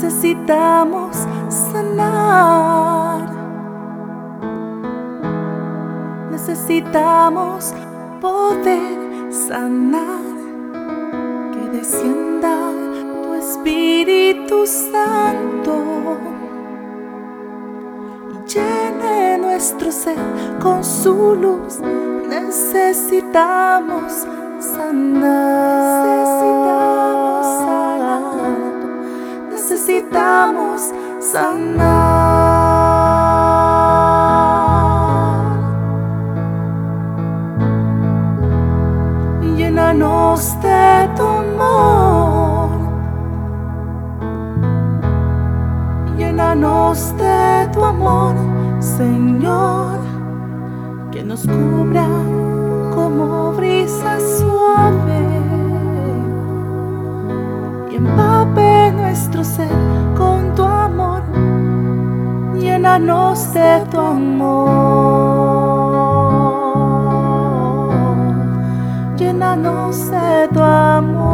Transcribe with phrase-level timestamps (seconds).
[0.00, 3.28] necesitamos sanar.
[6.30, 7.74] Necesitamos
[8.20, 10.22] poder sanar.
[11.52, 12.56] Que descienda
[13.22, 14.17] tu espíritu.
[14.66, 16.16] Santo
[18.32, 20.16] y llene nuestro ser
[20.60, 21.80] con su luz.
[22.28, 24.26] Necesitamos
[24.58, 26.06] sanar.
[26.06, 28.22] Necesitamos sanar.
[29.50, 31.98] Necesitamos sanar.
[39.56, 42.07] Llénanos de tu amor.
[46.48, 48.34] Llénanos de tu amor,
[48.80, 49.98] Señor,
[51.12, 52.06] que nos cubra
[52.94, 55.26] como brisa suave
[57.90, 59.68] y empape nuestro ser
[60.16, 61.20] con tu amor.
[62.58, 64.70] Llénanos de tu amor.
[69.18, 71.27] Llénanos de tu amor.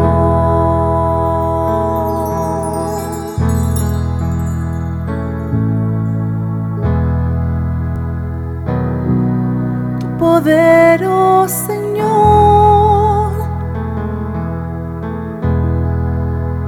[10.24, 13.30] Poder, oh Señor,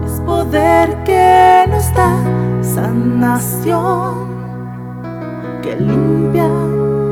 [0.05, 2.13] es poder que nos da
[2.61, 4.13] sanación,
[5.63, 6.51] que limpia,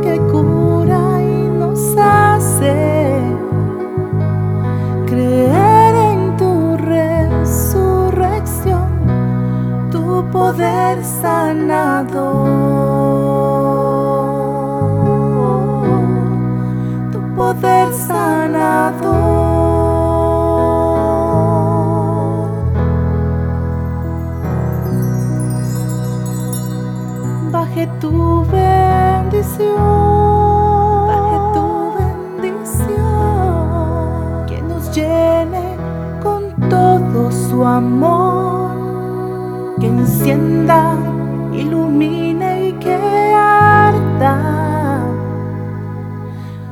[0.03, 3.23] que cura y nos hace
[5.07, 8.91] creer en tu resurrección,
[9.91, 13.14] tu poder sanador,
[18.07, 19.55] sanador.
[27.55, 29.77] baje tu bendición,
[31.09, 31.67] baje tu
[32.43, 32.97] bendición,
[34.47, 35.77] que nos llene
[36.23, 38.71] con todo su amor,
[39.81, 40.97] que encienda,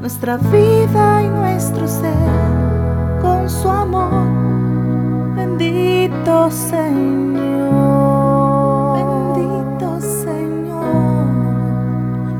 [0.02, 2.12] nuestra vida y nuestro ser
[3.22, 4.26] con su amor.
[5.36, 7.68] Bendito Señor,
[8.98, 11.26] bendito Señor,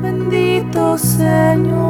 [0.01, 1.82] bendito Señor.